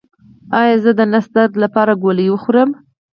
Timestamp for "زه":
0.83-0.91